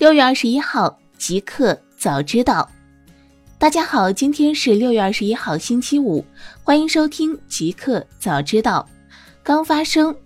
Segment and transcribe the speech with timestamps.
[0.00, 2.66] 六月二十一号，极客早知道。
[3.58, 6.24] 大家好，今天是六月二十一号，星期五，
[6.64, 8.88] 欢迎收听极客早知道。
[9.42, 10.16] 刚发生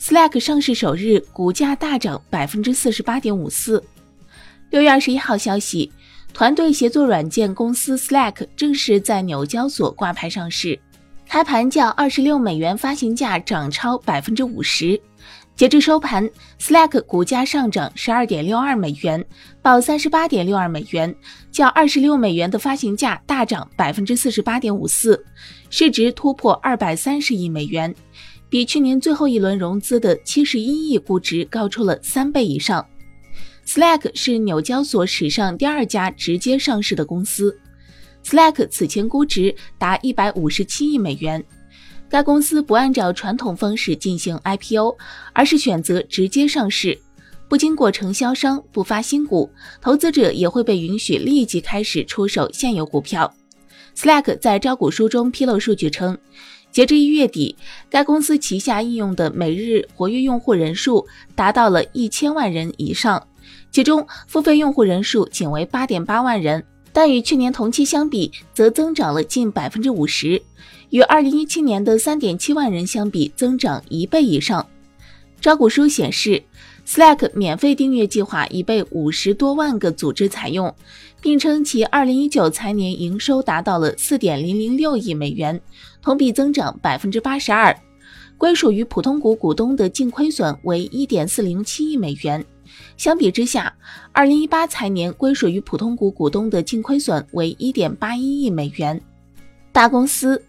[0.00, 3.84] ，Slack 上市首日股价大涨百分之四十八点五四。
[4.70, 5.92] 六月二十一号消息，
[6.32, 10.80] 团队协作软件公司 Slack 正式在纽交所挂牌上市，
[11.28, 14.98] 开盘价二十六美元发行价涨超百分之五十。
[15.58, 16.30] 截至收盘
[16.60, 19.26] ，Slack 股价上涨十二点六二美元，
[19.60, 21.12] 报三十八点六二美元，
[21.50, 25.20] 较二十六美元的发行价大涨百分之四十八点五四，
[25.68, 27.92] 市值突破二百三十亿美元，
[28.48, 32.86] 比去年最后一轮融资的七十一亿估值高出了三倍以上。
[33.66, 37.58] Slack 是纽交所史上第二家直接上市的公司
[38.24, 41.44] ，Slack 此前估值达一百五十七亿美元。
[42.10, 44.96] 该公司不按照传统方式进行 IPO，
[45.32, 46.98] 而是选择直接上市，
[47.48, 53.32] 不经过承销商，不发新股，投资者也会被允许立即开始出售现有股票。
[53.94, 56.16] Slack 在招股书中披露数据称，
[56.70, 57.56] 截至一月底，
[57.90, 63.26] 该公司旗下应用的每日活跃用户人数达到了一千万人以上，
[63.70, 66.64] 其中付费用户人数仅为八点八万人，
[66.98, 70.42] 但与去年同期相比，则增长了近百分之五十。
[70.90, 74.66] 与二零一七年的三点七万人相比，增长一倍以上。
[75.40, 76.42] 招股书显示
[76.84, 80.74] ，Slack 免费订阅计划已被五十多万个组织采用，
[81.20, 85.60] 并称其二零一九财年营收达到了四点零零六亿美元，
[86.02, 87.72] 同比增长百分之八十二。
[88.36, 92.44] 归属于普通股股东的净亏损为一点四零七亿美元，
[92.96, 93.72] 相比之下，
[94.12, 99.00] 二零一八财年归属于普通股股东的净亏损为一点八一亿美元。
[99.72, 100.42] 大公司。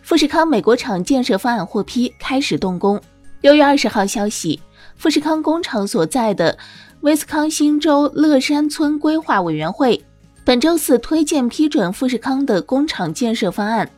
[0.00, 2.98] 富士康美国厂建设方案获批，开始动工。
[3.42, 4.58] 六月二十号消息，
[4.96, 6.56] 富士康工厂所在的
[7.02, 10.02] 威斯康星州乐山村规划委员会
[10.46, 13.90] 本周四推荐批准富士康的工厂建设方案。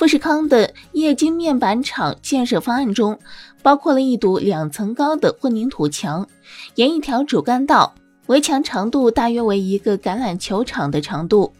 [0.00, 3.18] 富士康的液晶面板厂建设方案中，
[3.62, 6.26] 包括了一堵两层高的混凝土墙，
[6.76, 7.94] 沿一条主干道，
[8.28, 11.52] 围墙长度大约为一个橄榄球场的长度。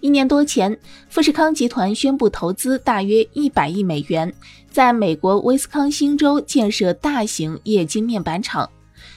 [0.00, 4.30] 一年多前，富士康集团宣布投资大约一百亿美元，
[4.70, 8.68] 在美国威斯康星州建设大型液晶面板厂。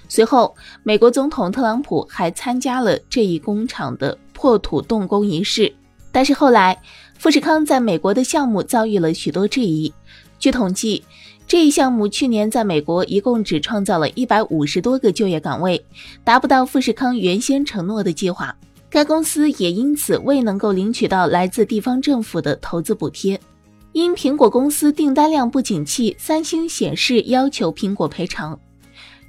[0.08, 5.76] 随后，美国总统特朗普还参加了这一工厂的破土动工仪式。
[6.12, 6.82] 但是后来，
[7.19, 9.94] 富士康在美国的项目遭遇了许多质疑。
[10.40, 11.03] 据统计，
[11.46, 15.85] 这一项目去年在美国一共只创造了一百五十多个就业岗位，
[16.24, 18.56] 达不到富士康原先承诺的计划。
[18.90, 23.38] 该公司也因此未能够领取到来自地方政府的投资补贴。
[23.91, 28.57] 因苹果公司订单量不景气，三星显示要求苹果赔偿。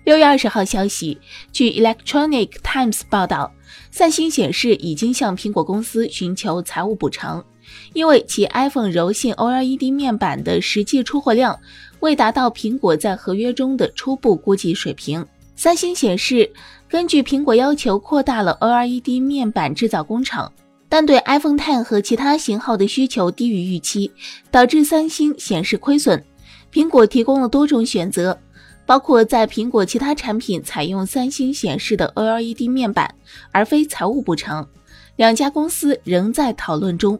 [0.05, 1.19] 六月二十号消息，
[1.51, 3.53] 据 Electronic Times 报道，
[3.91, 7.45] 三星显示已经向苹果公司寻求财务补偿，
[7.93, 11.59] 因为其 iPhone 柔性 OLED 面板的实际出货量
[12.01, 15.27] 未达到苹果在合约中的初步估计水平。
[15.57, 16.51] 三星显示。
[16.91, 20.53] 根据苹果要求，扩大了 OLED 面板制造工厂，
[20.89, 24.11] 但对 iPhone Ten 和其他型号的需求低于预期，
[24.51, 26.21] 导致三星显示亏损。
[26.73, 28.37] 苹果提供了多种选择，
[28.87, 33.15] 包括在苹果其他产品采用三星显示的 OLED 面板，
[33.53, 34.69] 而非财务补偿。
[35.15, 37.17] 两家公司仍在讨论中。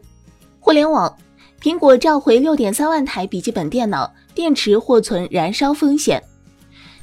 [0.71, 1.17] 互联网，
[1.61, 6.23] 苹果召回6.3万台笔记本电脑，电池或存燃烧风险。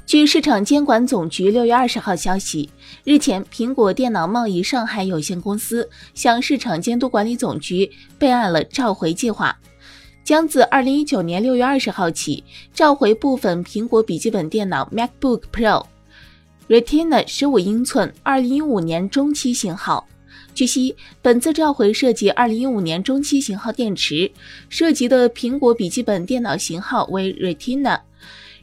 [0.06, 2.70] 据市场监管总局六月二十号消息，
[3.04, 9.54] 日前，苹果电脑贸易上海有限公司向市场监督管理总局备案了召回计划，
[10.24, 12.42] 将自二零一九年六月二十号起
[12.72, 15.84] 召回部分苹果笔记本电脑 MacBook Pro
[16.70, 20.08] Retina 十五英寸二零一五年中期型号。
[20.58, 24.28] 据悉，本次召回涉及二零一五年中期型号电池，
[24.68, 28.00] 涉及的苹果笔记本电脑型号为 Retina。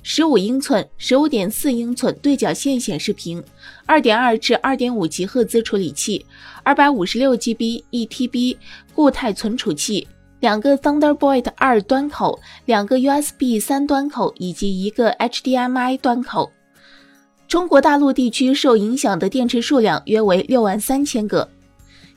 [0.03, 3.41] 十五英寸、十五点四英寸对角线显示屏，
[3.85, 6.25] 二点二至二点五吉赫兹处理器，
[6.63, 8.57] 二百五十六 GB 一 TB
[8.93, 10.05] 固态存储器，
[10.41, 16.51] 两个 Thunderbolt 二端口，两个 USB 三端口以及一个 HDMI 端口。
[17.47, 21.49] 中国大陆地区受影响的电池数量约为六万三千个。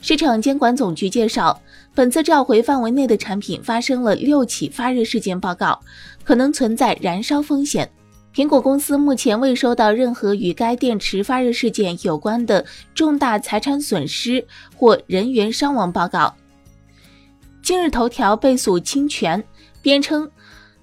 [0.00, 1.61] 市场监管总局介绍，
[1.95, 5.79] 本次召回范围内的产品发生了六起发热事件报告，
[6.23, 7.91] 可能存在燃烧风险。
[8.33, 12.65] 苹果公司目前未收到任何与该电池发热事件有关的
[12.95, 14.47] 重大财产损失
[14.77, 16.33] 或人员伤亡报告。
[17.61, 19.43] 今日头条被诉侵权，
[19.83, 20.31] 编称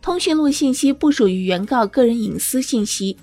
[0.02, 3.18] 通讯录信息不属于原告个人隐私信息。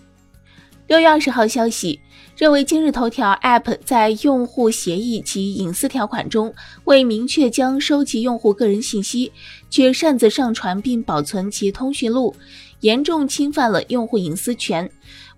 [0.93, 1.99] 六月二十号消息
[2.37, 6.55] 认为，今日头条 App 在用户协议及隐私条款中
[6.85, 9.33] 未明确将收集用户个人信息，
[9.71, 12.37] 却擅自上传并保存其通讯录，
[12.81, 14.87] 严重侵犯了用户隐私权，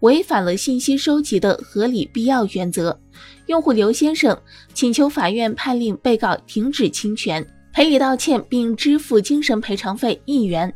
[0.00, 2.98] 违反了信息收集的合理必要原则。
[3.46, 4.36] 用户刘先生
[4.72, 10.74] 请求法院判令被告停止侵权、赔礼道歉，并支付精神赔偿费一元。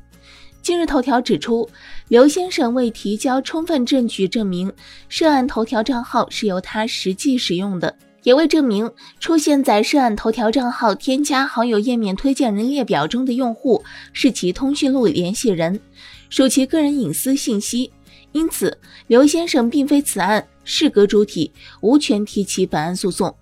[0.68, 1.66] 今日头条指出，
[2.08, 4.70] 刘先生未提交充分证据证明
[5.08, 13.82] 涉案头条账号是由他实际使用的，也未证明出现在涉案头条账号添加好友页面推荐人列表中的用户
[14.12, 15.80] 是其通讯录联系人，
[16.28, 17.90] 属其个人隐私信息。
[18.32, 18.76] 因此，
[19.06, 21.50] 刘先生并非此案适格主体，
[21.80, 23.34] 无权提起本案诉讼。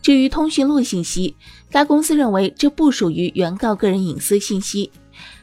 [0.00, 1.36] 至于通讯录信息，
[1.70, 4.90] 该公司认为这不属于原告个人隐私信息。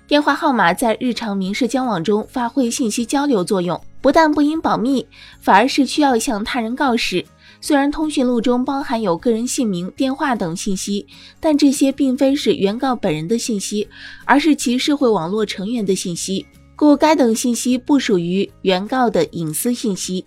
[0.09, 5.05] 电话号码在日常民事交往中发挥信息交流作用，不但不应保密，
[5.39, 7.23] 反而是需要向他人告示。
[7.61, 11.05] 虽然通讯录中包含有个人姓名、电话等信息，
[11.39, 13.87] 但这些并非是原告本人的信息，
[14.25, 16.43] 而是其社会网络成员的信息，
[16.75, 20.25] 故该等信息不属于原告的隐私信息。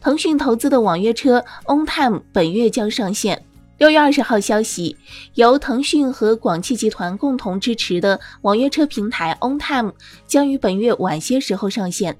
[0.00, 3.44] 腾讯投资的网约车 OnTime 本月将上线。
[3.78, 4.96] 六月二十号消息，
[5.34, 9.92] 由腾讯和广汽集团共同支持的网约车平台 OnTime
[10.26, 12.16] 将于本月晚些时候上线。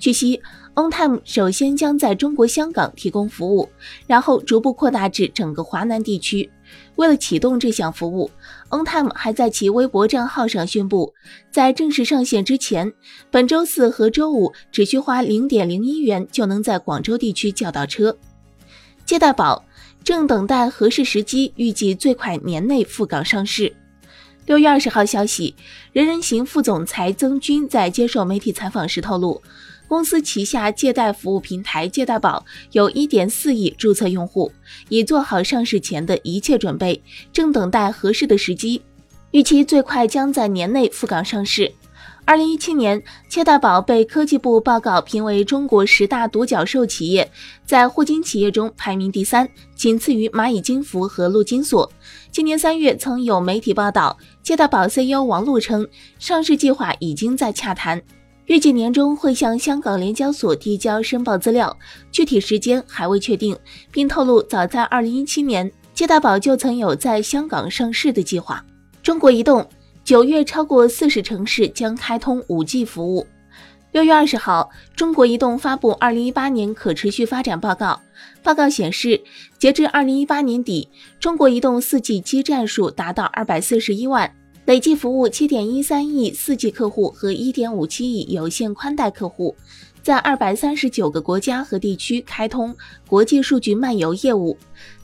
[0.00, 0.42] 据悉
[0.74, 3.68] ，OnTime 首先将在中国香港提供服务，
[4.08, 6.50] 然后逐步扩大至整个华南地区。
[6.96, 8.28] 为了启动这项服务
[8.70, 11.14] ，OnTime 还在其微博账号上宣布，
[11.52, 12.92] 在正式上线之前，
[13.30, 18.18] 本周四和周五只需花零点零一元就能在广州地区叫到车。
[19.04, 19.65] 借贷宝。
[20.06, 23.74] 正等待合适时机，预计最快年内赴港上市。
[24.46, 25.52] 六月二十号消息，
[25.92, 29.42] 人人行副总裁曾军在接受媒体采访时透露，
[29.88, 34.52] 公司旗下借贷服务平台借贷宝有一点四亿注册用户，
[34.90, 37.02] 已做好上市前的一切准备，
[37.32, 38.80] 正等待合适的时机，
[39.32, 41.72] 预期最快将在年内赴港上市。
[42.26, 47.30] 二零一七年，借贷宝被科技部报告评为中国十大独角兽企业，
[47.64, 51.88] 在互金企业中排名第三，仅次于蚂蚁金服和陆金所。
[52.32, 55.86] 今年三月，曾有媒体报道，借贷宝 CEO 王璐称，
[56.18, 58.02] 上市计划已经在洽谈，
[58.46, 61.78] 预计年中会向香港联交所递交申报资料，
[62.10, 63.56] 具体时间还未确定，
[63.92, 68.64] 并透露，早在二零一七年，借贷宝就曾有在香港上市的计划。
[69.00, 69.64] 中国移动。
[70.06, 73.26] 九月，超过四十城市将开通五 G 服务。
[73.90, 78.00] 六月二十号，中国移动发布二零一八年可持续发展报告。
[78.40, 79.20] 报告显示，
[79.58, 80.88] 截至二零一八年底，
[81.18, 84.32] 中国移动四 G 基站数达到二百四十一万，
[84.66, 89.56] 累计服务七点一三亿四 G 客户和一点五七亿有线宽带客户，
[90.04, 92.72] 在二百三十九个国家和地区开通
[93.08, 94.56] 国际数据漫游业务，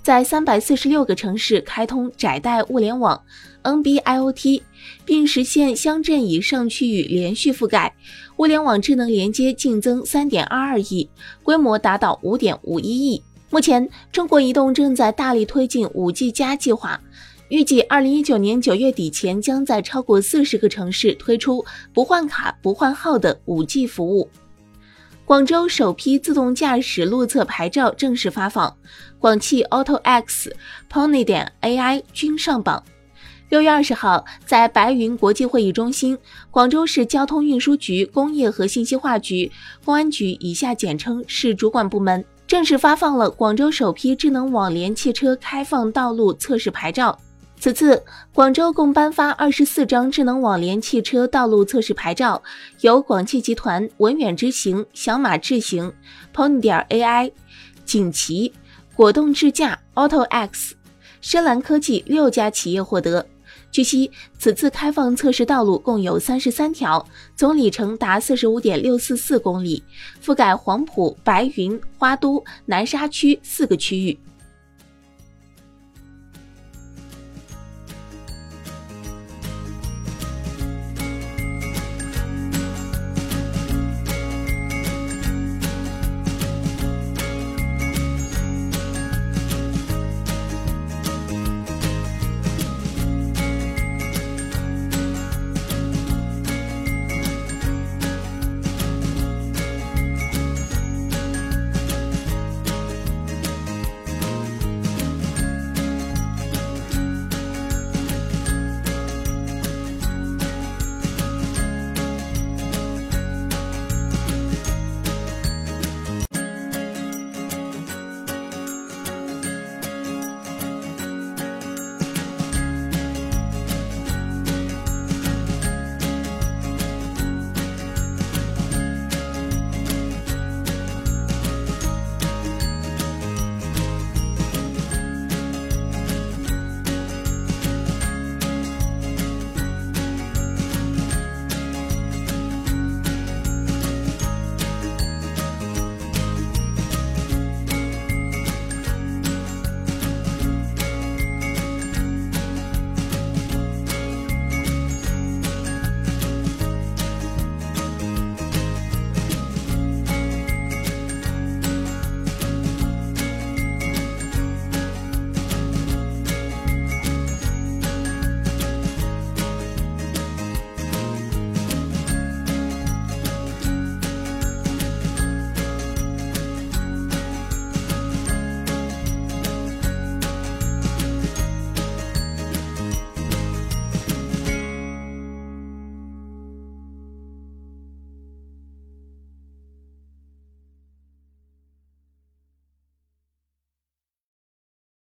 [0.02, 3.22] 在三百四十六个城市开通窄带物联网。
[3.62, 4.60] NB-IoT，
[5.04, 7.94] 并实现乡镇以上区域连续覆盖，
[8.38, 11.08] 物联网智能连接净增三点二二亿，
[11.44, 13.22] 规模达到五点五一亿。
[13.50, 17.00] 目前，中国移动正在大力推进五 G 加计划，
[17.50, 21.64] 预计二零一九年九月底前将在超过四十个城市推出
[21.94, 24.28] 不换卡不换号的五 G 服务。
[25.32, 28.76] 广州首批自动驾驶路测牌照正式发放，
[29.18, 30.54] 广汽 Auto X、
[30.90, 32.84] Pony 点 AI 均上榜。
[33.48, 36.18] 六月二十号，在白云国际会议中心，
[36.50, 39.50] 广州市交通运输局、工业和信息化局、
[39.86, 47.18] 公安局（以下简称）市主管部门正式发放了广州首批智能网联汽车开放道路测试牌照。
[47.62, 48.02] 此次，
[48.34, 52.42] 广州共颁发二十四张智能网联汽车道路测试牌照，
[52.80, 55.92] 由广汽集团、文远之行、小马智行、
[56.34, 57.30] Pony 点 AI、
[57.84, 58.52] 锦旗、
[58.96, 60.74] 果冻智驾、Auto X、
[61.20, 63.24] 深蓝科技六家企业获得。
[63.70, 69.84] 据悉，此次开放测试道路共有三十三条，总里程达四十五点六四四公里，
[70.20, 74.18] 覆盖黄埔、白云、花都、南沙区四个区域。